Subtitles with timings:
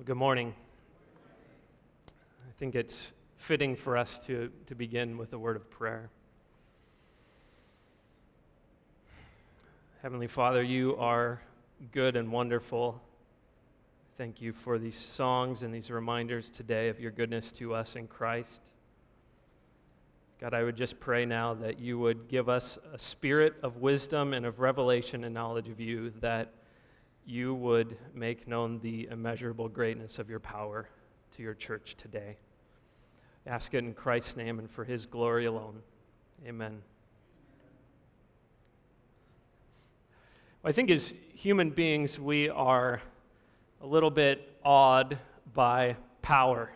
[0.00, 0.54] Well, good morning.
[2.08, 6.08] I think it's fitting for us to, to begin with a word of prayer.
[10.00, 11.42] Heavenly Father, you are
[11.92, 12.98] good and wonderful.
[14.16, 18.06] Thank you for these songs and these reminders today of your goodness to us in
[18.06, 18.62] Christ.
[20.40, 24.32] God, I would just pray now that you would give us a spirit of wisdom
[24.32, 26.54] and of revelation and knowledge of you that
[27.26, 30.88] you would make known the immeasurable greatness of your power
[31.36, 32.36] to your church today.
[33.46, 35.82] Ask it in Christ's name and for his glory alone.
[36.46, 36.82] Amen.
[40.62, 43.00] I think as human beings, we are
[43.80, 45.18] a little bit awed
[45.54, 46.70] by power.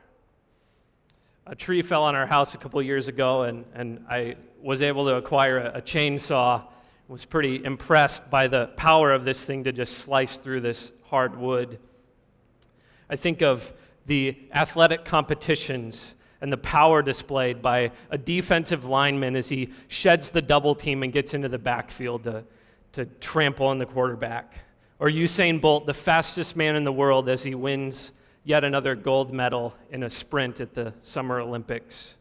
[1.46, 5.04] A tree fell on our house a couple years ago, and, and I was able
[5.06, 6.64] to acquire a, a chainsaw
[7.08, 11.36] was pretty impressed by the power of this thing to just slice through this hard
[11.36, 11.78] wood.
[13.10, 13.72] I think of
[14.06, 20.42] the athletic competitions and the power displayed by a defensive lineman as he sheds the
[20.42, 22.44] double team and gets into the backfield to,
[22.92, 24.58] to trample on the quarterback.
[24.98, 28.12] Or Usain Bolt, the fastest man in the world, as he wins
[28.44, 32.16] yet another gold medal in a sprint at the Summer Olympics.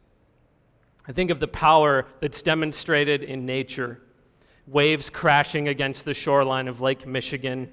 [1.05, 3.99] I think of the power that's demonstrated in nature
[4.67, 7.72] waves crashing against the shoreline of Lake Michigan,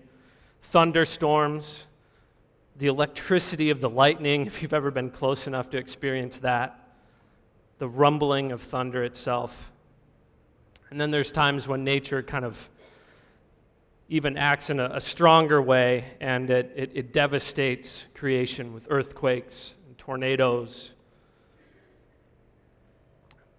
[0.63, 1.87] thunderstorms,
[2.77, 6.77] the electricity of the lightning, if you've ever been close enough to experience that,
[7.79, 9.71] the rumbling of thunder itself.
[10.91, 12.69] And then there's times when nature kind of
[14.09, 19.75] even acts in a, a stronger way and it, it, it devastates creation with earthquakes
[19.87, 20.95] and tornadoes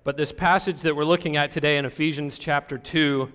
[0.04, 3.32] but this passage that we're looking at today in Ephesians chapter 2,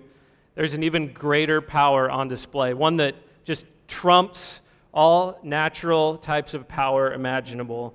[0.55, 3.15] there's an even greater power on display, one that
[3.45, 4.59] just trumps
[4.93, 7.93] all natural types of power imaginable.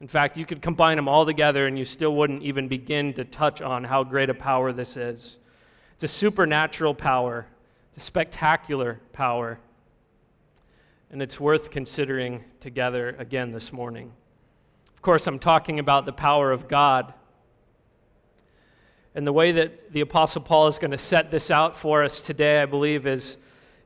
[0.00, 3.24] In fact, you could combine them all together and you still wouldn't even begin to
[3.24, 5.38] touch on how great a power this is.
[5.94, 7.46] It's a supernatural power,
[7.88, 9.58] it's a spectacular power,
[11.10, 14.12] and it's worth considering together again this morning.
[14.94, 17.14] Of course, I'm talking about the power of God
[19.14, 22.20] and the way that the Apostle Paul is going to set this out for us
[22.20, 23.36] today, I believe, is,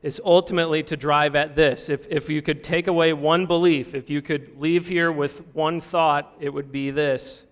[0.01, 1.89] is ultimately to drive at this.
[1.89, 5.81] If, if you could take away one belief, if you could leave here with one
[5.81, 7.45] thought, it would be this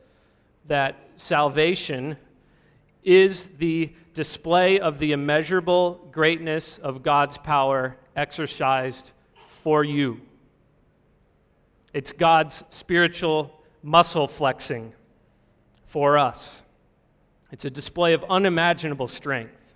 [0.68, 2.18] that salvation
[3.04, 9.12] is the display of the immeasurable greatness of God's power exercised
[9.48, 10.22] for you.
[11.94, 14.94] It's God's spiritual muscle flexing
[15.84, 16.64] for us.
[17.56, 19.76] It's a display of unimaginable strength.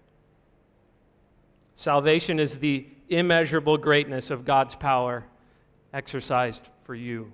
[1.76, 5.24] Salvation is the immeasurable greatness of God's power
[5.94, 7.32] exercised for you.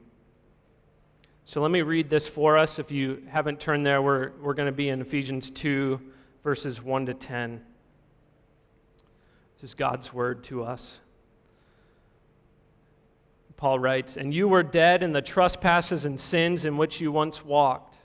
[1.45, 2.78] So let me read this for us.
[2.78, 6.00] If you haven't turned there, we're, we're going to be in Ephesians 2,
[6.44, 7.59] verses 1 to 10.
[9.55, 11.00] This is God's word to us.
[13.57, 17.44] Paul writes, And you were dead in the trespasses and sins in which you once
[17.44, 17.97] walked,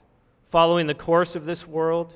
[0.47, 2.15] following the course of this world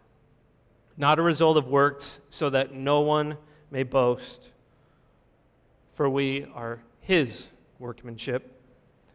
[1.01, 3.35] not a result of works, so that no one
[3.71, 4.51] may boast.
[5.95, 7.47] For we are his
[7.79, 8.61] workmanship,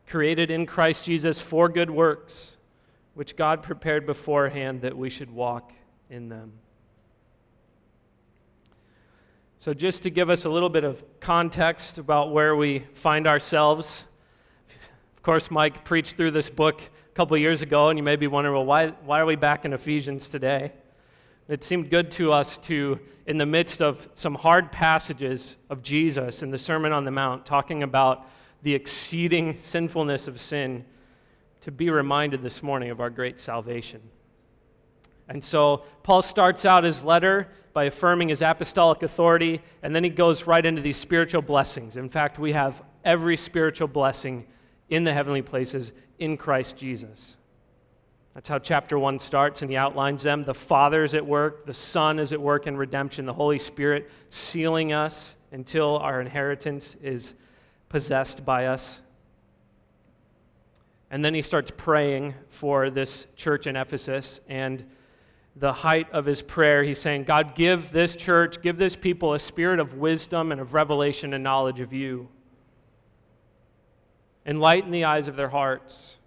[0.09, 2.57] created in Christ Jesus for good works,
[3.15, 5.73] which God prepared beforehand that we should walk
[6.11, 6.55] in them.
[9.59, 14.07] So, just to give us a little bit of context about where we find ourselves,
[15.17, 18.27] of course, Mike preached through this book a couple years ago, and you may be
[18.27, 20.73] wondering, well, why, why are we back in Ephesians today?
[21.49, 26.43] It seemed good to us to, in the midst of some hard passages of Jesus
[26.43, 28.27] in the Sermon on the Mount, talking about
[28.63, 30.85] the exceeding sinfulness of sin,
[31.61, 34.01] to be reminded this morning of our great salvation.
[35.29, 40.11] And so Paul starts out his letter by affirming his apostolic authority, and then he
[40.11, 41.97] goes right into these spiritual blessings.
[41.97, 44.47] In fact, we have every spiritual blessing
[44.89, 47.37] in the heavenly places in Christ Jesus.
[48.37, 50.43] That's how chapter 1 starts, and he outlines them.
[50.43, 54.11] The Father is at work, the Son is at work in redemption, the Holy Spirit
[54.29, 57.33] sealing us until our inheritance is
[57.89, 59.01] possessed by us.
[61.11, 64.85] And then he starts praying for this church in Ephesus, and
[65.57, 69.39] the height of his prayer, he's saying, God, give this church, give this people a
[69.39, 72.29] spirit of wisdom and of revelation and knowledge of you.
[74.45, 76.19] Enlighten the eyes of their hearts.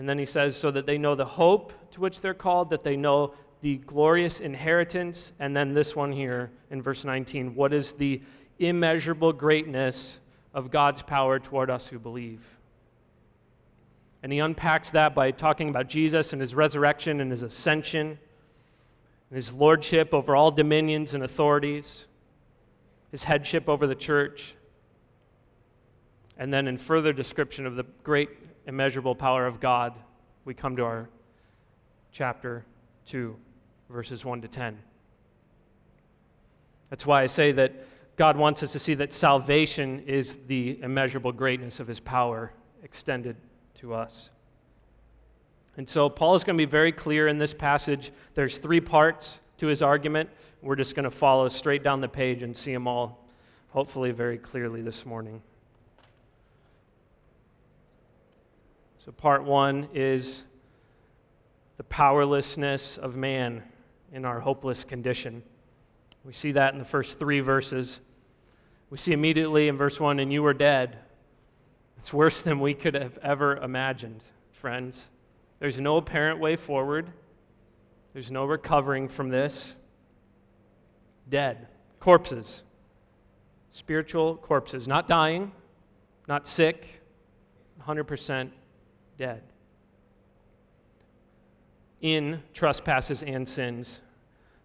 [0.00, 2.82] And then he says, so that they know the hope to which they're called, that
[2.82, 5.34] they know the glorious inheritance.
[5.38, 8.22] And then this one here in verse 19 what is the
[8.58, 10.18] immeasurable greatness
[10.54, 12.56] of God's power toward us who believe?
[14.22, 19.36] And he unpacks that by talking about Jesus and his resurrection and his ascension and
[19.36, 22.06] his lordship over all dominions and authorities,
[23.10, 24.54] his headship over the church.
[26.38, 28.30] And then, in further description of the great
[28.70, 29.94] immeasurable power of God,
[30.44, 31.08] we come to our
[32.12, 32.64] chapter
[33.06, 33.36] 2,
[33.88, 34.78] verses 1 to 10.
[36.88, 37.74] That's why I say that
[38.14, 42.52] God wants us to see that salvation is the immeasurable greatness of his power
[42.84, 43.34] extended
[43.74, 44.30] to us.
[45.76, 48.12] And so Paul is going to be very clear in this passage.
[48.34, 50.30] There's three parts to his argument.
[50.62, 53.26] We're just going to follow straight down the page and see them all,
[53.70, 55.42] hopefully, very clearly this morning.
[59.04, 60.44] So, part one is
[61.78, 63.62] the powerlessness of man
[64.12, 65.42] in our hopeless condition.
[66.24, 68.00] We see that in the first three verses.
[68.90, 70.98] We see immediately in verse one, and you were dead
[72.00, 75.06] it's worse than we could have ever imagined, friends.
[75.58, 77.12] There's no apparent way forward,
[78.14, 79.76] there's no recovering from this.
[81.28, 81.68] Dead,
[81.98, 82.62] corpses,
[83.68, 85.52] spiritual corpses, not dying,
[86.26, 87.02] not sick,
[87.86, 88.50] 100%
[89.20, 89.42] dead.
[92.00, 94.00] In trespasses and sins.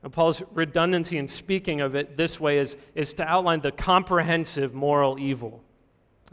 [0.01, 4.73] And Paul's redundancy in speaking of it this way is, is to outline the comprehensive
[4.73, 5.61] moral evil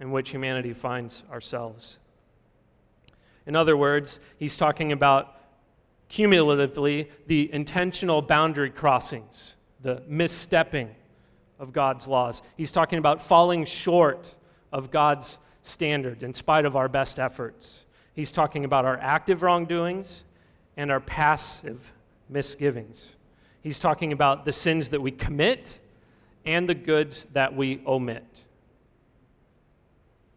[0.01, 1.99] in which humanity finds ourselves.
[3.45, 5.37] In other words, he's talking about
[6.09, 10.91] cumulatively the intentional boundary crossings, the misstepping
[11.59, 12.41] of God's laws.
[12.57, 14.33] He's talking about falling short
[14.73, 17.85] of God's standards in spite of our best efforts.
[18.15, 20.25] He's talking about our active wrongdoings
[20.77, 21.93] and our passive
[22.29, 23.17] misgivings.
[23.63, 25.79] He's talking about the sins that we commit
[26.45, 28.45] and the goods that we omit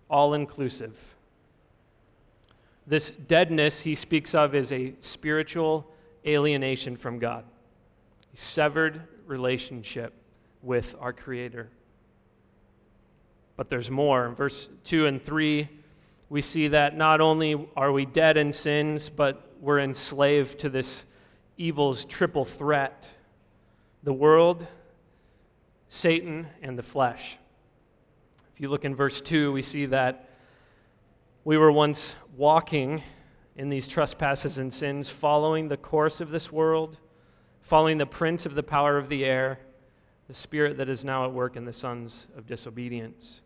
[0.10, 1.16] all inclusive.
[2.88, 5.88] This deadness he speaks of is a spiritual
[6.25, 7.44] alienation from God,
[8.33, 10.13] a severed relationship
[10.62, 11.69] with our Creator.
[13.57, 14.30] But there's more.
[14.30, 15.68] Verse 2 and 3,
[16.30, 21.06] we see that not only are we dead in sins, but we're enslaved to this
[21.57, 23.12] evil's triple threat
[24.04, 24.68] the world,
[25.89, 27.39] Satan, and the flesh.
[28.54, 30.30] If you look in verse 2, we see that
[31.44, 33.01] we were once walking
[33.56, 37.00] in these trespasses and sins, following the course of this world,
[37.62, 39.60] following the prince of the power of the air,
[40.27, 43.41] the spirit that is now at work in the sons of disobedience.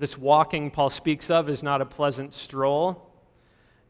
[0.00, 3.06] This walking Paul speaks of is not a pleasant stroll,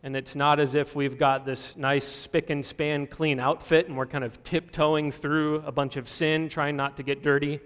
[0.02, 3.96] and it's not as if we've got this nice spick and span clean outfit and
[3.96, 7.60] we're kind of tiptoeing through a bunch of sin, trying not to get dirty.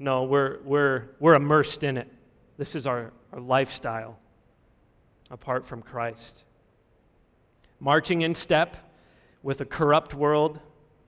[0.00, 2.08] No, we're, we're, we're immersed in it.
[2.56, 4.18] This is our, our lifestyle
[5.30, 6.42] apart from Christ.
[7.78, 8.76] Marching in step
[9.44, 10.58] with a corrupt world,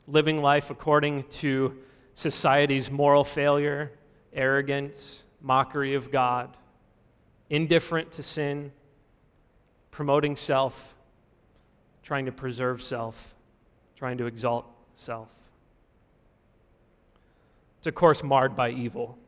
[0.07, 1.77] living life according to
[2.13, 3.91] society's moral failure,
[4.33, 6.57] arrogance, mockery of God,
[7.51, 8.73] indifferent to sin,
[9.91, 10.97] promoting self,
[12.03, 13.35] trying to preserve self,
[13.97, 15.29] trying to exalt self.
[17.79, 19.19] It's, of course, marred by evil.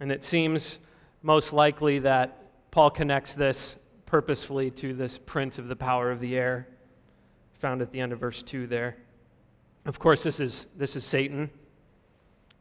[0.00, 0.78] And it seems
[1.22, 6.36] most likely that Paul connects this purposefully to this prince of the power of the
[6.36, 6.68] air,
[7.54, 8.96] found at the end of verse 2 there.
[9.84, 11.50] Of course, this is, this is Satan.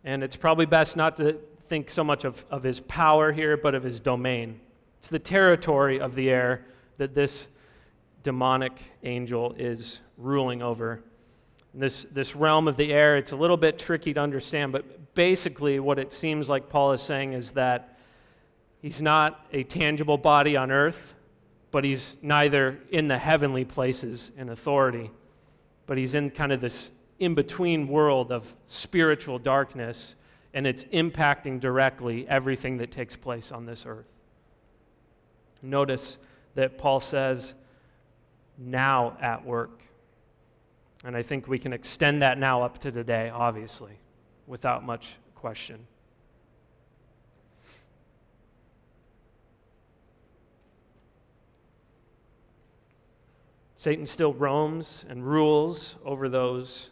[0.07, 1.33] And it's probably best not to
[1.67, 4.59] think so much of, of his power here, but of his domain.
[4.99, 6.65] It's the territory of the air
[6.97, 7.49] that this
[8.23, 11.03] demonic angel is ruling over
[11.73, 13.17] this, this realm of the air.
[13.17, 17.01] It's a little bit tricky to understand, but basically, what it seems like Paul is
[17.01, 17.97] saying is that
[18.81, 21.15] He's not a tangible body on earth,
[21.71, 25.11] but he's neither in the heavenly places in authority,
[25.87, 30.15] but he's in kind of this in between world of spiritual darkness,
[30.53, 34.07] and it's impacting directly everything that takes place on this earth.
[35.61, 36.17] Notice
[36.55, 37.53] that Paul says,
[38.57, 39.81] now at work.
[41.03, 43.99] And I think we can extend that now up to today, obviously,
[44.47, 45.85] without much question.
[53.75, 56.89] Satan still roams and rules over those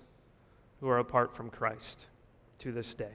[0.80, 2.08] who are apart from Christ
[2.60, 3.14] to this day.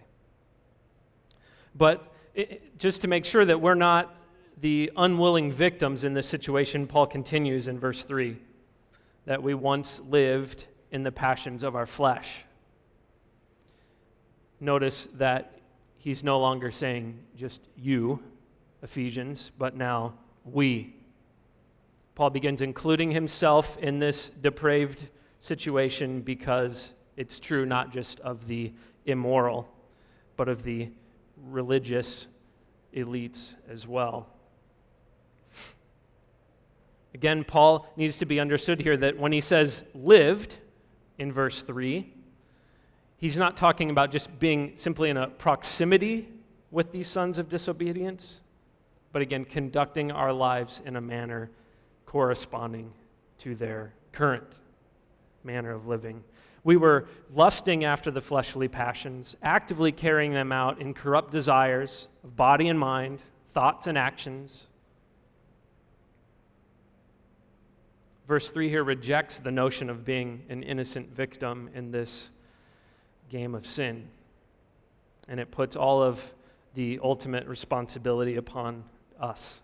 [1.75, 4.14] But it, just to make sure that we're not
[4.61, 8.37] the unwilling victims in this situation, Paul continues in verse 3
[9.26, 12.45] that we once lived in the passions of our flesh.
[14.59, 15.59] Notice that
[15.99, 18.23] he's no longer saying just you,
[18.83, 20.14] Ephesians, but now
[20.45, 20.95] we.
[22.14, 28.73] Paul begins including himself in this depraved situation because it's true not just of the
[29.05, 29.69] immoral,
[30.37, 30.89] but of the
[31.37, 32.29] religious
[32.97, 34.27] elites as well.
[37.12, 40.57] Again, Paul needs to be understood here that when he says lived
[41.19, 42.11] in verse 3,
[43.19, 46.27] he's not talking about just being simply in a proximity
[46.71, 48.41] with these sons of disobedience,
[49.12, 51.50] but again, conducting our lives in a manner
[52.07, 52.95] corresponding
[53.37, 54.55] to their current
[55.45, 56.25] manner of living.
[56.62, 62.37] We were lusting after the fleshly passions, actively carrying them out in corrupt desires of
[62.37, 64.67] body and mind, thoughts and actions.
[68.29, 72.29] Verse 3 here rejects the notion of being an innocent victim in this
[73.29, 74.09] game of sin.
[75.29, 76.33] And it puts all of
[76.75, 78.85] the ultimate responsibility upon
[79.19, 79.61] us.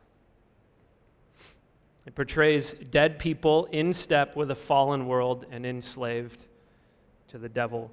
[2.06, 6.46] It portrays dead people in step with a fallen world and enslaved
[7.28, 7.90] to the devil.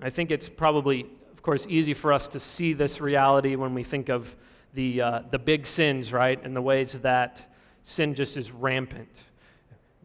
[0.00, 3.82] I think it's probably, of course, easy for us to see this reality when we
[3.82, 4.36] think of
[4.74, 6.42] the, uh, the big sins, right?
[6.44, 7.52] And the ways that
[7.82, 9.24] sin just is rampant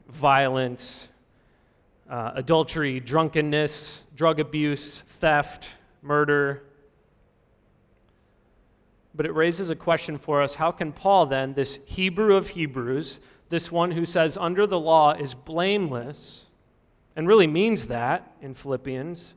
[0.08, 1.08] violence,
[2.10, 5.70] uh, adultery, drunkenness, drug abuse, theft,
[6.02, 6.64] murder.
[9.16, 13.20] But it raises a question for us how can Paul, then, this Hebrew of Hebrews,
[13.50, 16.46] this one who says under the law is blameless,
[17.16, 19.34] and really means that in Philippians,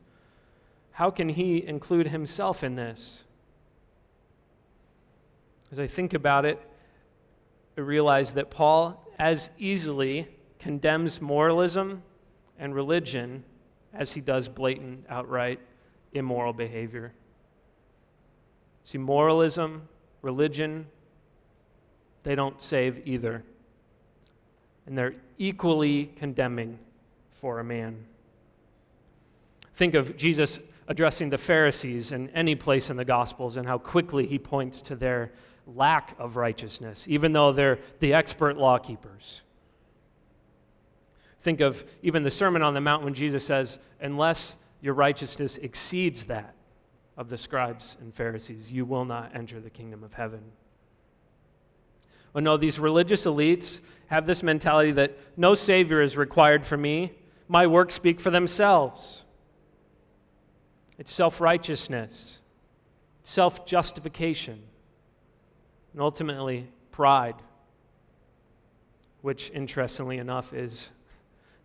[0.93, 3.25] how can he include himself in this?
[5.73, 6.61] As I think about it,
[7.77, 10.29] I realize that Paul as easily
[10.59, 12.03] condemns moralism
[12.59, 13.43] and religion
[13.93, 15.61] as he does blatant, outright
[16.13, 17.13] immoral behavior.
[18.85, 19.89] See, moralism,
[20.23, 20.87] religion,
[22.23, 23.43] they don't save either.
[24.87, 26.79] And they're equally condemning
[27.45, 28.07] for a man.
[29.75, 34.27] Think of Jesus addressing the Pharisees in any place in the Gospels and how quickly
[34.27, 35.31] he points to their
[35.67, 39.43] lack of righteousness, even though they're the expert law keepers.
[41.43, 46.25] Think of even the Sermon on the Mount when Jesus says, Unless your righteousness exceeds
[46.25, 46.55] that
[47.19, 50.41] of the scribes and Pharisees, you will not enter the kingdom of heaven.
[52.33, 57.13] Well, no, these religious elites have this mentality that no Savior is required for me
[57.49, 59.25] my works speak for themselves.
[60.99, 62.41] It's self righteousness,
[63.23, 64.63] self justification,
[65.93, 67.37] and ultimately pride,
[69.23, 70.91] which, interestingly enough, is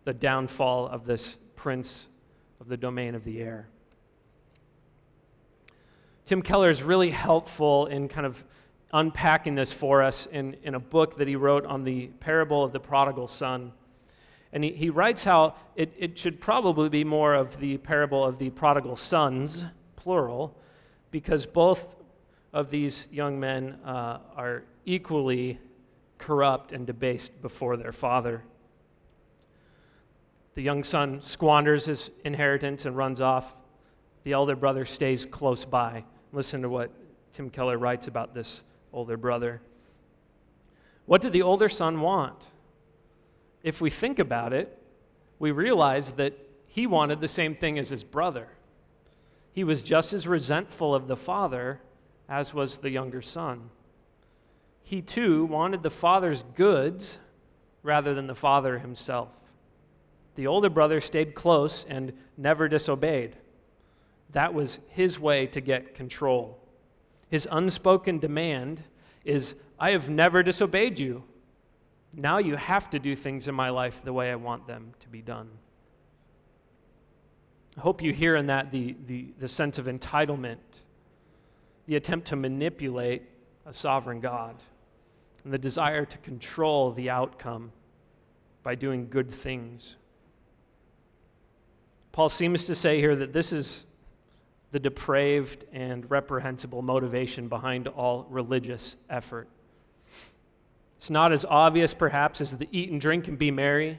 [0.04, 2.08] the downfall of this prince
[2.60, 3.68] of the domain of the air.
[6.24, 8.44] Tim Keller is really helpful in kind of
[8.92, 12.72] unpacking this for us in, in a book that he wrote on the parable of
[12.72, 13.72] the prodigal son.
[14.52, 18.38] And he, he writes how it, it should probably be more of the parable of
[18.38, 19.64] the prodigal sons,
[19.96, 20.56] plural,
[21.10, 21.96] because both
[22.52, 25.58] of these young men uh, are equally
[26.18, 28.42] corrupt and debased before their father.
[30.54, 33.60] The young son squanders his inheritance and runs off.
[34.24, 36.04] The elder brother stays close by.
[36.32, 36.90] Listen to what
[37.32, 39.62] Tim Keller writes about this older brother.
[41.06, 42.49] What did the older son want?
[43.62, 44.76] If we think about it,
[45.38, 46.34] we realize that
[46.66, 48.48] he wanted the same thing as his brother.
[49.52, 51.80] He was just as resentful of the father
[52.28, 53.70] as was the younger son.
[54.82, 57.18] He too wanted the father's goods
[57.82, 59.30] rather than the father himself.
[60.36, 63.36] The older brother stayed close and never disobeyed.
[64.30, 66.58] That was his way to get control.
[67.28, 68.84] His unspoken demand
[69.24, 71.24] is I have never disobeyed you.
[72.12, 75.08] Now you have to do things in my life the way I want them to
[75.08, 75.48] be done.
[77.76, 80.58] I hope you hear in that the, the, the sense of entitlement,
[81.86, 83.22] the attempt to manipulate
[83.64, 84.56] a sovereign God,
[85.44, 87.72] and the desire to control the outcome
[88.62, 89.96] by doing good things.
[92.12, 93.86] Paul seems to say here that this is
[94.72, 99.48] the depraved and reprehensible motivation behind all religious effort.
[101.00, 103.98] It's not as obvious, perhaps, as the eat and drink and be merry,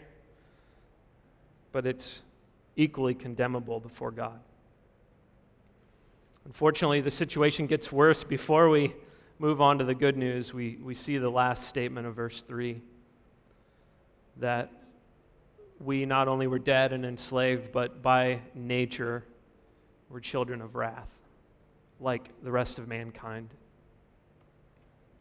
[1.71, 2.21] but it's
[2.75, 4.39] equally condemnable before God.
[6.45, 8.23] Unfortunately, the situation gets worse.
[8.23, 8.93] Before we
[9.39, 12.79] move on to the good news, we, we see the last statement of verse 3
[14.37, 14.71] that
[15.79, 19.23] we not only were dead and enslaved, but by nature
[20.11, 21.09] were children of wrath,
[21.99, 23.49] like the rest of mankind.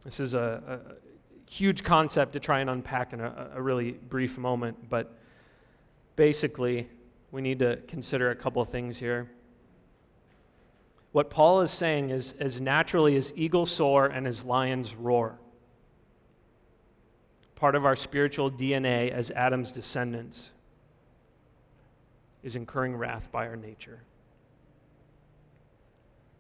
[0.05, 1.10] This is a, a
[1.51, 5.19] huge concept to try and unpack in a, a really brief moment, but
[6.15, 6.89] basically,
[7.33, 9.29] we need to consider a couple of things here.
[11.11, 15.41] What Paul is saying is as naturally as eagles soar and as lions roar.
[17.57, 20.53] Part of our spiritual DNA as Adam's descendants
[22.45, 24.05] is incurring wrath by our nature.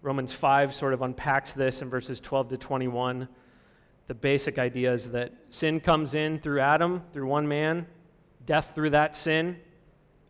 [0.02, 3.28] Romans 5 sort of unpacks this in verses 12 to 21.
[4.10, 7.86] The basic idea is that sin comes in through Adam, through one man,
[8.44, 9.56] death through that sin,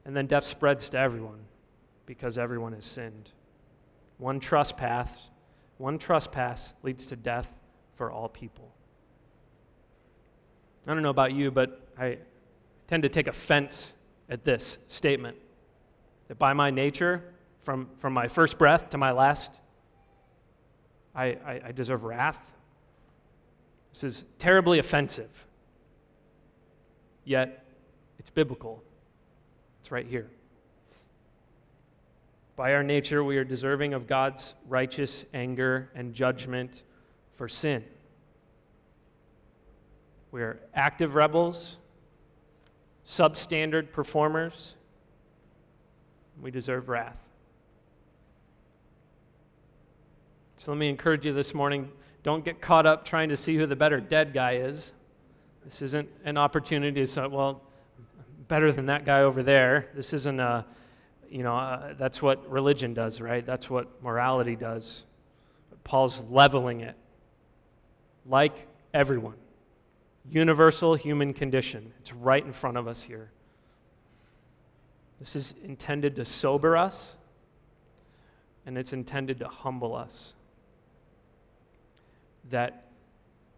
[0.04, 1.38] and then death spreads to everyone
[2.04, 3.30] because everyone has sinned.
[4.18, 5.30] One trespass,
[5.78, 7.50] one trespass leads to death
[7.94, 8.70] for all people.
[10.86, 12.18] I don't know about you, but I
[12.86, 13.94] tend to take offense
[14.28, 15.38] at this statement
[16.28, 17.32] that by my nature,
[17.62, 19.58] from, from my first breath to my last,
[21.14, 22.50] I, I, I deserve wrath.
[23.92, 25.46] This is terribly offensive.
[27.24, 27.64] Yet,
[28.18, 28.82] it's biblical.
[29.80, 30.30] It's right here.
[32.56, 36.82] By our nature, we are deserving of God's righteous anger and judgment
[37.34, 37.84] for sin.
[40.30, 41.78] We are active rebels,
[43.04, 44.76] substandard performers.
[46.40, 47.16] We deserve wrath.
[50.58, 51.90] So let me encourage you this morning
[52.22, 54.92] don't get caught up trying to see who the better dead guy is.
[55.64, 57.62] This isn't an opportunity to say, well,
[58.48, 59.88] better than that guy over there.
[59.94, 60.66] This isn't a,
[61.28, 63.44] you know, uh, that's what religion does, right?
[63.44, 65.04] That's what morality does.
[65.70, 66.96] But Paul's leveling it
[68.26, 69.36] like everyone.
[70.28, 71.92] Universal human condition.
[72.00, 73.30] It's right in front of us here.
[75.18, 77.16] This is intended to sober us,
[78.66, 80.34] and it's intended to humble us.
[82.48, 82.86] That,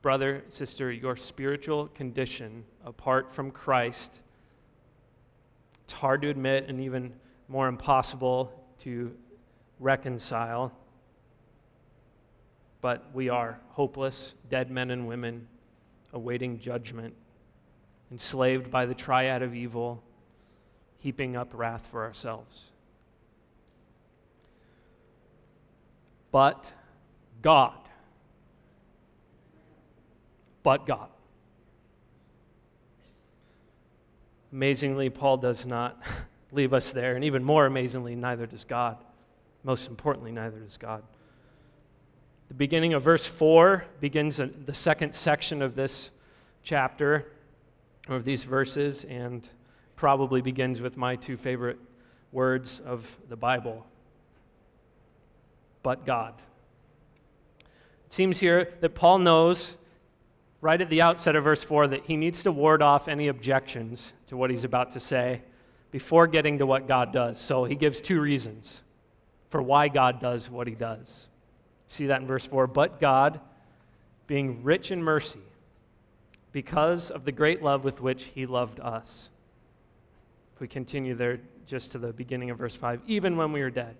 [0.02, 4.20] brother, sister, your spiritual condition apart from Christ
[5.92, 7.12] it's hard to admit and even
[7.48, 9.14] more impossible to
[9.78, 10.72] reconcile.
[12.80, 15.46] But we are hopeless, dead men and women
[16.14, 17.12] awaiting judgment,
[18.10, 20.02] enslaved by the triad of evil,
[20.98, 22.70] heaping up wrath for ourselves.
[26.30, 26.72] But
[27.42, 27.81] God.
[30.62, 31.08] But God.
[34.52, 36.00] Amazingly, Paul does not
[36.52, 37.14] leave us there.
[37.16, 38.98] And even more amazingly, neither does God.
[39.64, 41.02] Most importantly, neither does God.
[42.48, 46.10] The beginning of verse 4 begins the second section of this
[46.62, 47.32] chapter,
[48.08, 49.48] of these verses, and
[49.96, 51.78] probably begins with my two favorite
[52.30, 53.86] words of the Bible
[55.82, 56.34] but God.
[58.06, 59.76] It seems here that Paul knows
[60.62, 64.14] right at the outset of verse 4 that he needs to ward off any objections
[64.26, 65.42] to what he's about to say
[65.90, 67.38] before getting to what God does.
[67.38, 68.82] So he gives two reasons
[69.48, 71.28] for why God does what he does.
[71.88, 72.68] See that in verse 4.
[72.68, 73.40] But God,
[74.26, 75.40] being rich in mercy,
[76.52, 79.30] because of the great love with which he loved us.
[80.54, 83.70] If we continue there just to the beginning of verse 5, even when we were
[83.70, 83.96] dead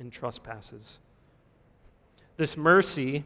[0.00, 0.98] in trespasses.
[2.36, 3.24] This mercy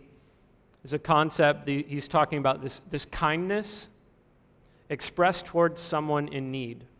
[0.84, 3.88] is a concept he's talking about this, this kindness
[4.88, 6.84] expressed towards someone in need.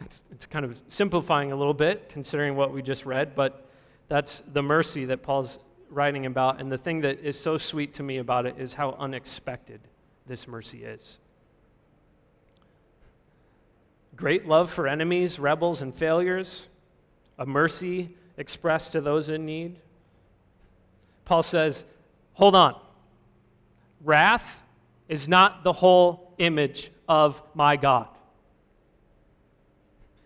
[0.00, 3.66] It's, it's kind of simplifying a little bit considering what we just read, but
[4.06, 5.58] that's the mercy that Paul's
[5.90, 6.60] writing about.
[6.60, 9.80] And the thing that is so sweet to me about it is how unexpected
[10.24, 11.18] this mercy is.
[14.14, 16.68] Great love for enemies, rebels, and failures,
[17.36, 19.80] a mercy expressed to those in need
[21.28, 21.84] Paul says,
[22.32, 22.74] hold on.
[24.02, 24.64] Wrath
[25.10, 28.08] is not the whole image of my God.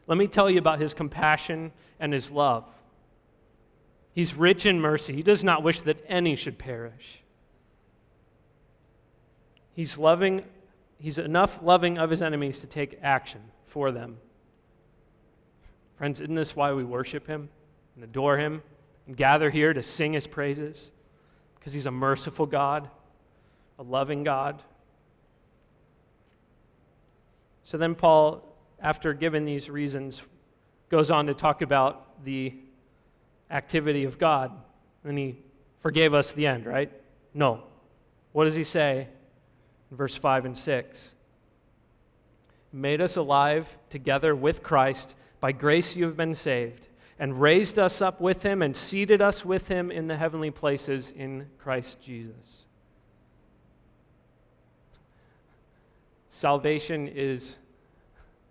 [0.06, 2.64] Let me tell you about his compassion and his love.
[4.12, 5.12] He's rich in mercy.
[5.12, 7.24] He does not wish that any should perish.
[9.72, 10.44] He's loving,
[11.00, 14.18] he's enough loving of his enemies to take action for them.
[15.96, 17.48] Friends, isn't this why we worship him
[17.96, 18.62] and adore him
[19.14, 20.92] gather here to sing his praises?
[21.58, 22.88] Because he's a merciful God,
[23.78, 24.62] a loving God.
[27.62, 28.44] So then Paul,
[28.80, 30.22] after giving these reasons,
[30.90, 32.54] goes on to talk about the
[33.50, 34.52] activity of God.
[35.04, 35.36] And he
[35.80, 36.90] forgave us the end, right?
[37.34, 37.62] No.
[38.32, 39.08] What does he say
[39.90, 41.14] in verse 5 and 6?
[42.72, 45.14] Made us alive together with Christ.
[45.40, 46.88] By grace you have been saved,
[47.22, 51.12] and raised us up with him, and seated us with him in the heavenly places
[51.12, 52.66] in Christ Jesus.
[56.28, 57.58] Salvation is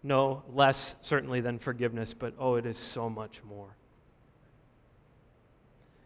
[0.04, 3.76] no less, certainly, than forgiveness, but oh, it is so much more.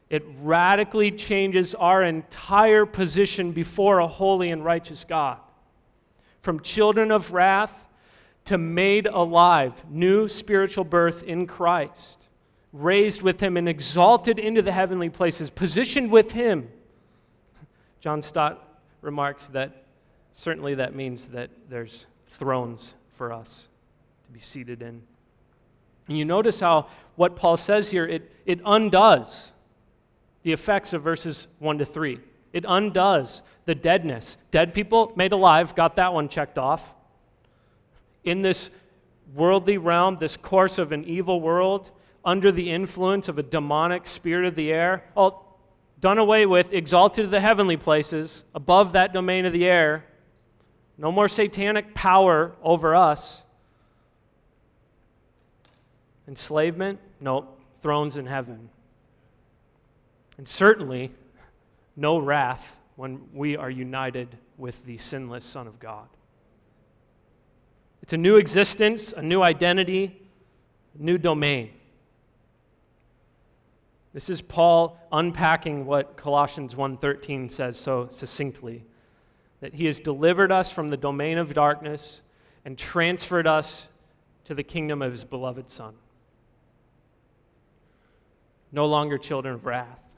[0.10, 5.38] It radically changes our entire position before a holy and righteous God.
[6.41, 7.88] From children of wrath
[8.45, 12.25] to made alive, new spiritual birth in Christ,
[12.76, 16.70] raised with Him and exalted into the heavenly places, positioned with Him.
[18.02, 19.86] John Stott remarks that
[20.34, 23.68] certainly that means that there's thrones for us
[24.26, 25.02] to be seated in.
[26.08, 29.54] And you notice how what Paul says here, it, it undoes
[30.44, 32.20] the effects of verses 1 to 3.
[32.54, 34.38] It undoes the deadness.
[34.52, 36.94] Dead people made alive, got that one checked off.
[38.24, 38.70] In this
[39.34, 41.92] worldly realm, this course of an evil world,
[42.26, 45.60] under the influence of a demonic spirit of the air, all
[46.02, 50.04] done away with, exalted to the heavenly places, above that domain of the air.
[50.98, 53.44] No more satanic power over us.
[56.28, 57.00] Enslavement?
[57.20, 57.60] Nope.
[57.82, 58.70] Thrones in heaven.
[60.38, 61.12] And certainly,
[61.96, 66.08] no wrath when we are united with the sinless Son of God.
[68.02, 70.22] It's a new existence, a new identity,
[71.00, 71.72] a new domain.
[74.15, 78.86] This is Paul unpacking what Colossians 1:13 says so succinctly
[79.60, 82.21] that he has delivered us from the domain of darkness
[82.63, 83.89] and transferred us
[84.45, 85.95] to the kingdom of his beloved son.
[88.71, 90.15] No longer children of wrath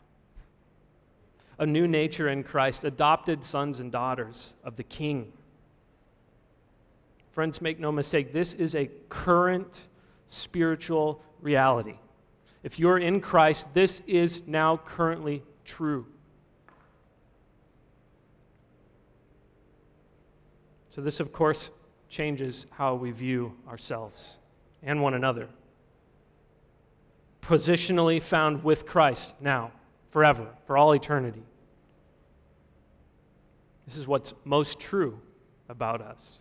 [1.58, 5.34] a new nature in Christ, adopted sons and daughters of the King.
[7.32, 9.88] Friends, make no mistake, this is a current
[10.28, 11.98] spiritual reality.
[12.68, 16.06] If you're in Christ, this is now currently true.
[20.90, 21.72] So, this, of course,
[22.10, 24.40] changes how we view ourselves
[24.84, 25.48] and one another.
[27.42, 29.72] Positionally found with Christ now
[30.10, 31.44] forever, for all eternity.
[33.86, 35.22] This is what's most true
[35.70, 36.40] about us.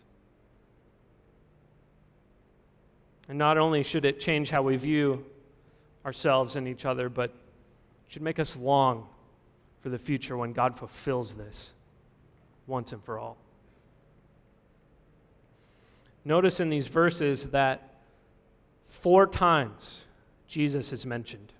[3.29, 5.25] And not only should it change how we view
[6.07, 7.33] ourselves and each other, but
[8.07, 9.09] should make us long
[9.81, 11.73] for the future when God fulfills this
[12.67, 13.37] once and for all.
[16.25, 18.01] Notice in these verses that
[18.85, 20.05] four times
[20.47, 21.53] Jesus is mentioned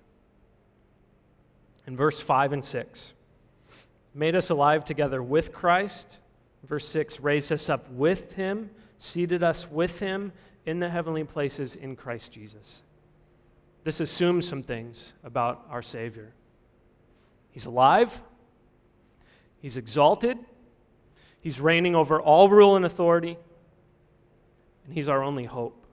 [1.85, 3.13] in verse 5 and 6.
[4.13, 6.19] Made us alive together with Christ.
[6.63, 10.31] Verse 6 raised us up with him, seated us with him
[10.65, 12.83] in the heavenly places in Christ Jesus.
[13.87, 16.33] This assumes some things about our Savior.
[17.51, 18.21] He's alive,
[19.61, 20.37] He's exalted,
[21.39, 23.37] He's reigning over all rule and authority,
[24.83, 25.85] and He's our only hope.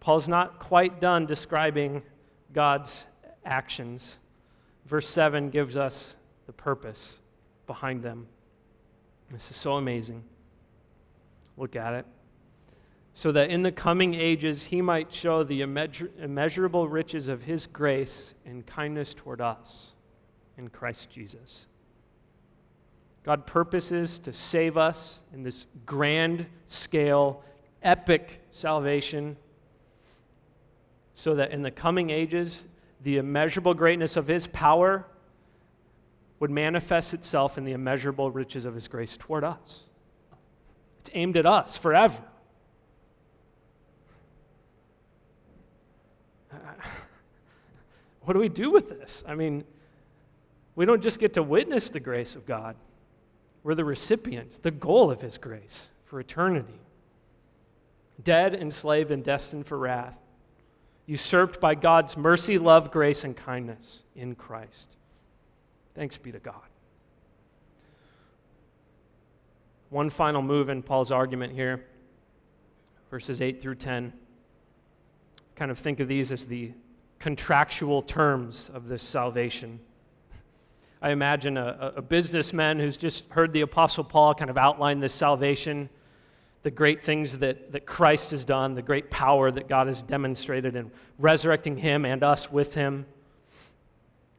[0.00, 2.00] Paul's not quite done describing
[2.54, 3.06] God's
[3.44, 4.18] actions.
[4.86, 7.20] Verse 7 gives us the purpose
[7.66, 8.26] behind them.
[9.30, 10.24] This is so amazing.
[11.58, 12.06] Look at it.
[13.16, 18.34] So that in the coming ages he might show the immeasurable riches of his grace
[18.44, 19.94] and kindness toward us
[20.58, 21.66] in Christ Jesus.
[23.22, 27.42] God purposes to save us in this grand scale,
[27.82, 29.38] epic salvation
[31.14, 32.66] so that in the coming ages,
[33.02, 35.06] the immeasurable greatness of his power
[36.38, 39.84] would manifest itself in the immeasurable riches of his grace toward us.
[41.00, 42.22] It's aimed at us forever.
[48.26, 49.22] What do we do with this?
[49.26, 49.62] I mean,
[50.74, 52.74] we don't just get to witness the grace of God,
[53.62, 56.80] we're the recipients, the goal of His grace for eternity.
[58.22, 60.18] Dead, enslaved, and destined for wrath,
[61.06, 64.96] usurped by God's mercy, love, grace, and kindness in Christ.
[65.94, 66.54] Thanks be to God.
[69.90, 71.84] One final move in Paul's argument here,
[73.08, 74.12] verses 8 through 10.
[75.54, 76.72] Kind of think of these as the
[77.18, 79.80] contractual terms of this salvation.
[81.02, 85.14] I imagine a, a businessman who's just heard the Apostle Paul kind of outline this
[85.14, 85.88] salvation,
[86.62, 90.74] the great things that, that Christ has done, the great power that God has demonstrated
[90.74, 93.06] in resurrecting him and us with him,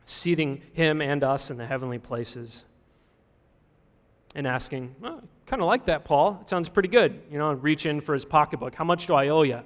[0.04, 2.66] seating him and us in the heavenly places,
[4.36, 6.40] and asking, oh, kind of like that, Paul.
[6.42, 7.22] It sounds pretty good.
[7.32, 8.76] You know, reach in for his pocketbook.
[8.76, 9.62] How much do I owe you?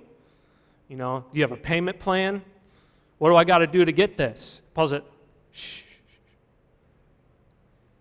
[0.87, 2.43] You know, do you have a payment plan?
[3.21, 4.63] What do I got to do to get this?
[4.73, 5.03] Paul's it.
[5.51, 5.83] Shh.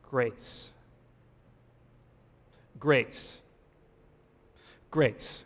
[0.00, 0.70] Grace.
[2.78, 3.42] Grace.
[4.90, 5.44] Grace.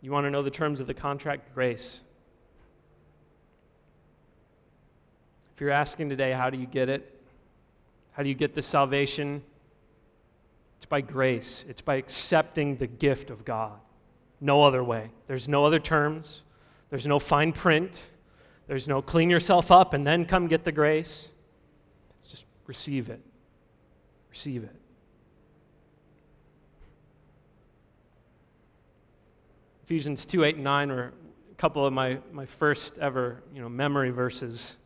[0.00, 1.54] You want to know the terms of the contract?
[1.54, 2.00] Grace.
[5.54, 7.22] If you're asking today, how do you get it?
[8.12, 9.42] How do you get the salvation?
[10.78, 13.78] It's by grace, it's by accepting the gift of God.
[14.42, 15.12] No other way.
[15.28, 16.42] There's no other terms,
[16.90, 18.10] there's no fine print,
[18.66, 21.28] there's no clean yourself up and then come get the grace.
[22.28, 23.20] Just receive it.
[24.30, 24.74] Receive it.
[29.84, 31.12] Ephesians 2 8 and 9 are
[31.52, 34.76] a couple of my, my first ever you know, memory verses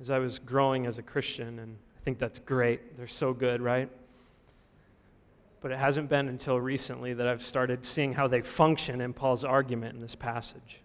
[0.00, 2.98] as I was growing as a Christian, and I think that's great.
[2.98, 3.88] They're so good, right?
[5.66, 9.42] But it hasn't been until recently that I've started seeing how they function in Paul's
[9.42, 10.80] argument in this passage.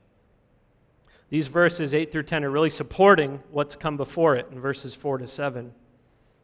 [1.30, 5.20] These verses 8 through 10 are really supporting what's come before it in verses 4
[5.20, 5.72] to 7.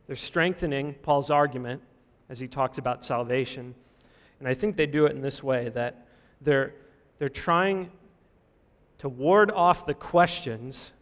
[0.05, 1.81] They're strengthening Paul's argument
[2.29, 3.73] as he talks about salvation.
[4.37, 6.05] And I think they do it in this way that
[6.39, 6.75] they're,
[7.17, 7.89] they're trying
[8.99, 10.93] to ward off the questions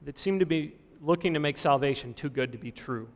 [0.00, 3.08] that seem to be looking to make salvation too good to be true.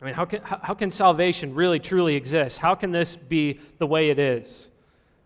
[0.00, 2.58] I mean, how can, how can salvation really truly exist?
[2.58, 4.68] How can this be the way it is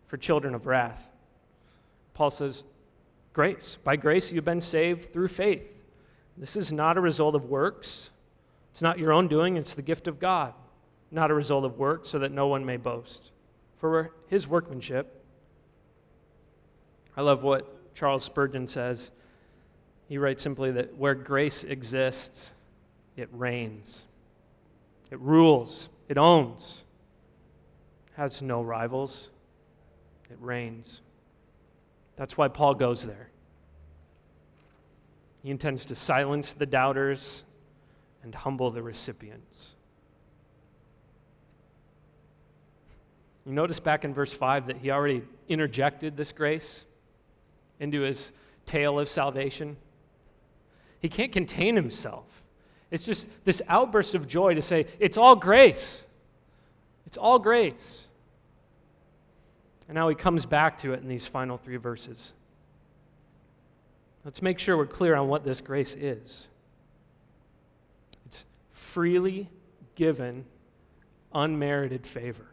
[0.07, 1.09] for children of wrath?
[2.15, 2.65] Paul says,
[3.33, 3.77] grace.
[3.83, 5.69] By grace, you've been saved through faith.
[6.37, 8.11] This is not a result of works.
[8.71, 10.55] It's not your own doing, it's the gift of God,
[11.11, 13.31] not a result of works, so that no one may boast.
[13.79, 15.23] For his workmanship.
[17.15, 19.11] I love what Charles Spurgeon says.
[20.09, 22.55] He writes simply that where grace exists,
[23.17, 24.07] it reigns,
[25.13, 26.85] it rules, it owns,
[28.15, 29.29] has no rivals,
[30.31, 31.03] it reigns.
[32.17, 33.29] That's why Paul goes there.
[35.43, 37.45] He intends to silence the doubters
[38.23, 39.75] and humble the recipients.
[43.45, 46.87] You notice back in verse 5 that he already interjected this grace
[47.81, 48.33] into his
[48.65, 49.77] tale of salvation.
[51.01, 52.45] He can't contain himself.
[52.93, 56.05] It's just this outburst of joy to say, It's all grace.
[57.07, 58.07] It's all grace.
[59.89, 62.35] And now he comes back to it in these final three verses.
[64.25, 66.49] Let's make sure we're clear on what this grace is
[68.27, 69.49] it's freely
[69.95, 70.45] given,
[71.35, 72.47] unmerited favor.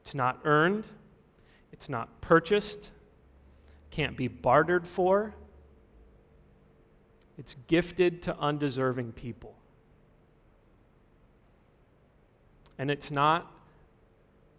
[0.00, 0.86] It's not earned,
[1.70, 2.92] it's not purchased,
[3.90, 5.34] can't be bartered for.
[7.38, 9.54] It's gifted to undeserving people.
[12.78, 13.50] And it's not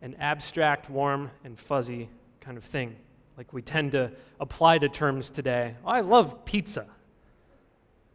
[0.02, 2.10] an abstract, warm, and fuzzy
[2.42, 2.96] kind of thing
[3.38, 5.76] like we tend to apply to terms today.
[5.86, 6.88] Oh, I love pizza.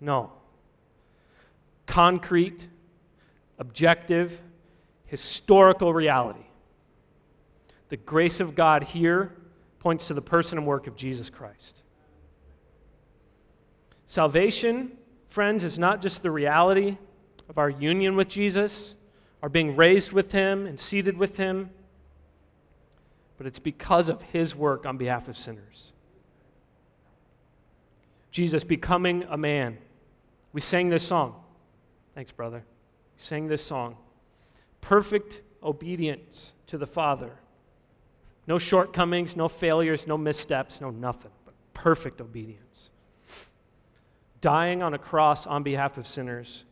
[0.01, 0.33] No.
[1.87, 2.68] Concrete,
[3.59, 4.42] objective,
[5.07, 6.46] historical reality.
[7.88, 9.33] The grace of God here
[9.79, 11.83] points to the person and work of Jesus Christ.
[14.12, 14.92] Salvation,
[15.27, 16.98] friends, is not just the reality
[17.48, 18.94] of our union with Jesus,
[19.42, 21.70] our being raised with Him and seated with Him,
[23.38, 25.94] but it's because of His work on behalf of sinners.
[28.31, 29.79] Jesus becoming a man.
[30.53, 31.35] We sang this song.
[32.14, 32.66] Thanks, brother.
[33.16, 33.96] We sang this song.
[34.83, 37.31] Perfect obedience to the Father
[38.46, 42.90] no shortcomings, no failures, no missteps, no nothing, but perfect obedience.
[44.42, 46.64] Dying on a cross on behalf of sinners,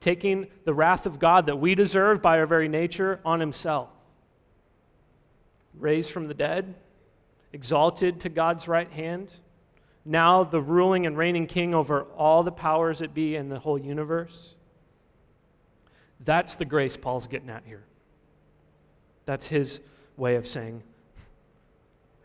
[0.00, 3.90] taking the wrath of God that we deserve by our very nature on himself.
[5.78, 6.74] raised from the dead,
[7.52, 9.32] exalted to God's right hand,
[10.04, 13.78] now the ruling and reigning king over all the powers that be in the whole
[13.78, 14.54] universe.
[16.20, 17.84] That's the grace Paul's getting at here.
[19.26, 19.80] That's his
[20.16, 20.82] way of saying,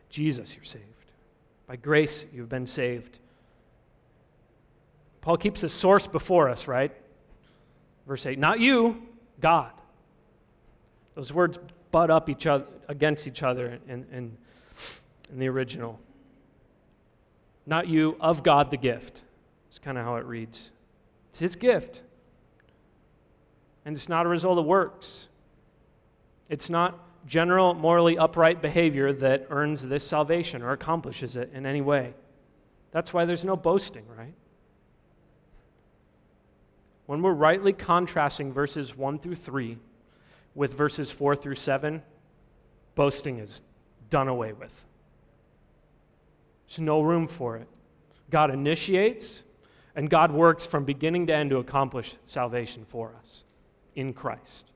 [0.09, 0.83] Jesus, you're saved.
[1.67, 3.19] By grace, you've been saved.
[5.21, 6.91] Paul keeps his source before us, right?
[8.07, 9.01] Verse 8, not you,
[9.39, 9.71] God.
[11.15, 11.59] Those words
[11.91, 14.37] butt up each other against each other in, in,
[15.31, 15.99] in the original.
[17.65, 19.21] Not you, of God the gift.
[19.69, 20.71] It's kind of how it reads.
[21.29, 22.01] It's his gift.
[23.85, 25.27] And it's not a result of works.
[26.49, 31.81] It's not general morally upright behavior that earns this salvation or accomplishes it in any
[31.81, 32.13] way.
[32.91, 34.33] That's why there's no boasting, right?
[37.09, 39.79] When we're rightly contrasting verses 1 through 3
[40.53, 42.03] with verses 4 through 7,
[42.93, 43.63] boasting is
[44.11, 44.85] done away with.
[46.67, 47.67] There's no room for it.
[48.29, 49.41] God initiates,
[49.95, 53.43] and God works from beginning to end to accomplish salvation for us
[53.95, 54.69] in Christ.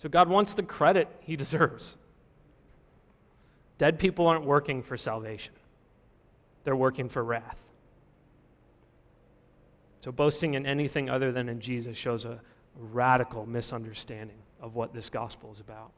[0.00, 1.96] So God wants the credit he deserves.
[3.76, 5.54] Dead people aren't working for salvation,
[6.62, 7.67] they're working for wrath.
[10.08, 12.40] So boasting in anything other than in Jesus shows a
[12.74, 15.90] radical misunderstanding of what this gospel is about.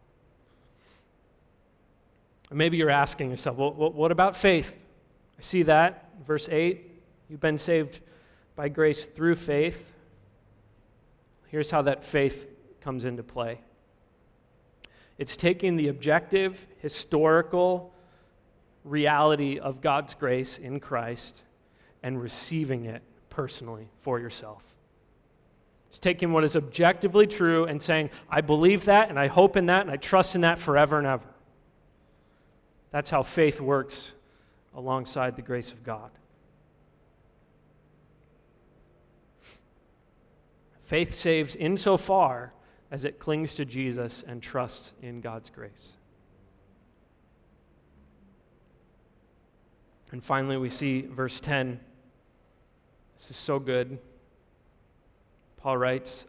[2.50, 4.76] Maybe you're asking yourself, well, what about faith?
[5.38, 6.08] I see that.
[6.26, 6.90] Verse 8,
[7.28, 8.00] you've been saved
[8.56, 9.94] by grace through faith.
[11.46, 12.48] Here's how that faith
[12.80, 13.60] comes into play
[15.18, 17.94] it's taking the objective, historical
[18.82, 21.44] reality of God's grace in Christ
[22.02, 24.76] and receiving it personally for yourself.
[25.86, 29.66] It's taking what is objectively true and saying, I believe that and I hope in
[29.66, 31.26] that and I trust in that forever and ever.
[32.90, 34.12] That's how faith works
[34.74, 36.10] alongside the grace of God.
[40.80, 42.52] Faith saves insofar
[42.90, 45.96] as it clings to Jesus and trusts in God's grace.
[50.12, 51.78] And finally, we see verse 10.
[53.20, 53.98] This is so good.
[55.58, 56.24] Paul writes,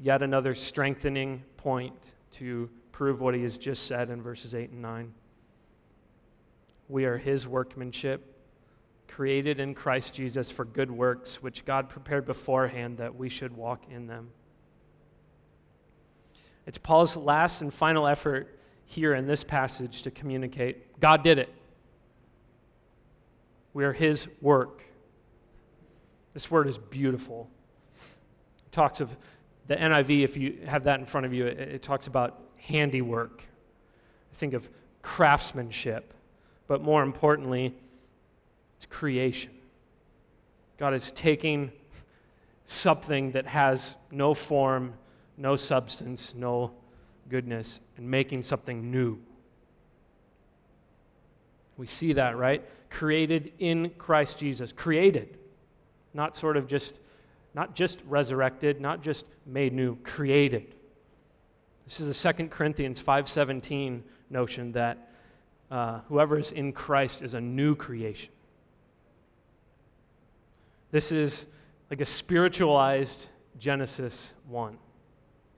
[0.00, 4.80] yet another strengthening point to prove what he has just said in verses 8 and
[4.80, 5.12] 9.
[6.88, 8.34] We are his workmanship,
[9.08, 13.82] created in Christ Jesus for good works, which God prepared beforehand that we should walk
[13.90, 14.30] in them.
[16.66, 21.52] It's Paul's last and final effort here in this passage to communicate God did it.
[23.74, 24.84] We are his work.
[26.34, 27.48] This word is beautiful.
[27.94, 29.16] It talks of
[29.68, 33.42] the NIV, if you have that in front of you, it, it talks about handiwork.
[34.32, 34.68] I Think of
[35.02, 36.14] craftsmanship,
[36.66, 37.74] but more importantly,
[38.76, 39.52] it's creation.
[40.78, 41.70] God is taking
[42.64, 44.94] something that has no form
[45.36, 46.72] no substance, no
[47.28, 49.18] goodness, and making something new.
[51.76, 52.64] We see that, right?
[52.90, 54.72] Created in Christ Jesus.
[54.72, 55.38] Created.
[56.14, 57.00] Not sort of just
[57.54, 60.74] not just resurrected, not just made new, created.
[61.84, 65.10] This is the Second Corinthians 5:17 notion that
[65.70, 68.32] uh, whoever is in Christ is a new creation.
[70.90, 71.46] This is
[71.90, 74.76] like a spiritualized Genesis 1.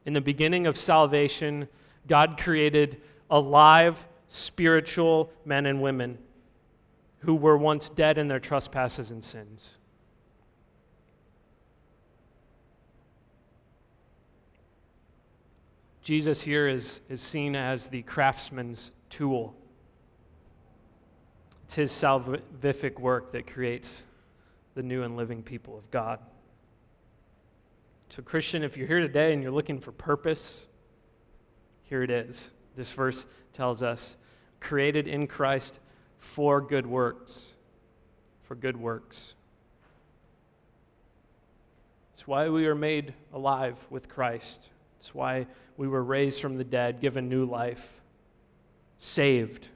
[0.07, 1.69] In the beginning of salvation,
[2.07, 6.19] God created alive, spiritual men and women
[7.21, 9.79] who were once dead in their trespasses and sins.
[16.05, 19.57] Jesus here is, is seen as the craftsman's tool.
[21.64, 24.05] It's his salvific work that creates
[24.75, 26.19] the new and living people of God.
[28.11, 30.67] So, Christian, if you're here today and you're looking for purpose,
[31.85, 32.50] here it is.
[32.77, 33.25] This verse
[33.55, 34.19] tells us
[34.61, 35.81] created in Christ
[36.19, 37.57] for good works.
[38.42, 39.35] For good works.
[42.13, 44.69] It's why we are made alive with Christ.
[45.05, 45.46] It's why
[45.77, 48.00] we were raised from the dead, given new life,
[48.96, 49.69] saved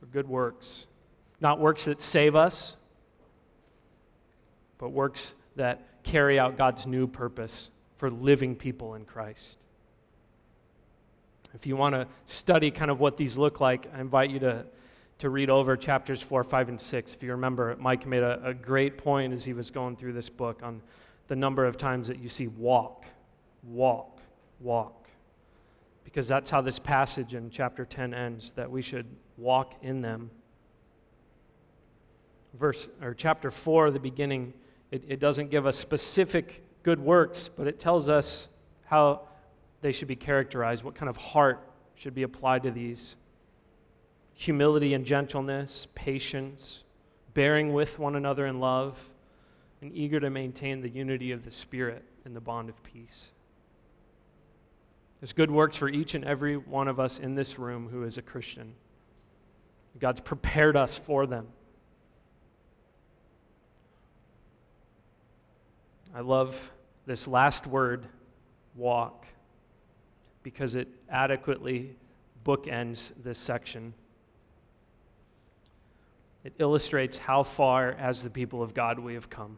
[0.00, 0.88] for good works.
[1.40, 2.76] Not works that save us,
[4.76, 9.56] but works that carry out God's new purpose for living people in Christ.
[11.54, 14.66] If you want to study kind of what these look like, I invite you to,
[15.18, 17.14] to read over chapters 4, 5, and 6.
[17.14, 20.28] If you remember, Mike made a, a great point as he was going through this
[20.28, 20.82] book on
[21.28, 23.04] the number of times that you see walk,
[23.62, 24.13] walk,
[24.64, 25.08] walk.
[26.04, 29.06] because that's how this passage in chapter 10 ends, that we should
[29.36, 30.30] walk in them.
[32.54, 34.52] Verse or chapter 4, the beginning,
[34.90, 38.48] it, it doesn't give us specific good works, but it tells us
[38.84, 39.22] how
[39.80, 43.16] they should be characterized, what kind of heart should be applied to these
[44.34, 46.84] humility and gentleness, patience,
[47.34, 49.12] bearing with one another in love,
[49.80, 53.30] and eager to maintain the unity of the Spirit in the bond of peace.
[55.20, 58.18] There's good works for each and every one of us in this room who is
[58.18, 58.74] a Christian.
[59.98, 61.48] God's prepared us for them.
[66.14, 66.70] I love
[67.06, 68.06] this last word,
[68.74, 69.26] walk,
[70.42, 71.96] because it adequately
[72.44, 73.94] bookends this section.
[76.44, 79.56] It illustrates how far, as the people of God, we have come.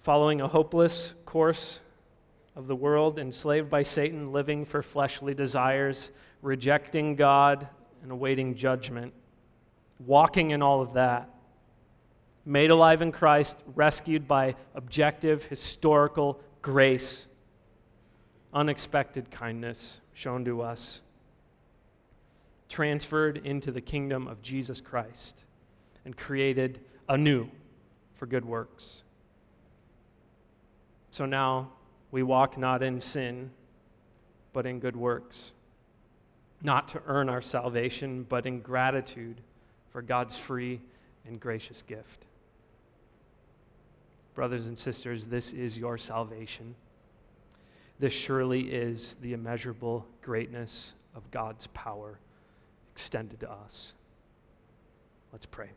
[0.00, 1.80] Following a hopeless course
[2.58, 6.10] of the world, enslaved by Satan, living for fleshly desires,
[6.42, 7.68] rejecting God,
[8.02, 9.14] and awaiting judgment.
[10.04, 11.30] Walking in all of that.
[12.44, 17.28] Made alive in Christ, rescued by objective, historical grace,
[18.52, 21.02] unexpected kindness shown to us,
[22.68, 25.44] transferred into the kingdom of Jesus Christ,
[26.04, 27.48] and created anew
[28.14, 29.04] for good works.
[31.10, 31.70] So now,
[32.10, 33.50] we walk not in sin,
[34.52, 35.52] but in good works.
[36.62, 39.40] Not to earn our salvation, but in gratitude
[39.90, 40.80] for God's free
[41.26, 42.26] and gracious gift.
[44.34, 46.74] Brothers and sisters, this is your salvation.
[47.98, 52.18] This surely is the immeasurable greatness of God's power
[52.92, 53.92] extended to us.
[55.32, 55.70] Let's pray.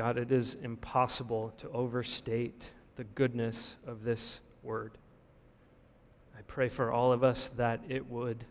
[0.00, 4.96] God, it is impossible to overstate the goodness of this word.
[6.34, 8.46] I pray for all of us that it would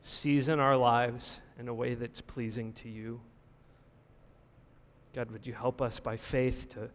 [0.00, 3.20] season our lives in a way that's pleasing to you.
[5.14, 6.90] God, would you help us by faith to,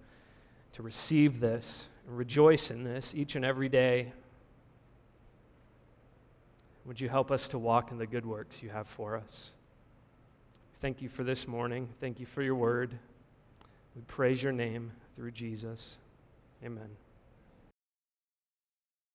[0.74, 4.12] to receive this and rejoice in this each and every day?
[6.84, 9.52] Would you help us to walk in the good works you have for us?
[10.82, 11.88] Thank you for this morning.
[12.02, 13.00] Thank you for your word.
[13.96, 15.98] We praise your name through Jesus.
[16.64, 16.90] Amen.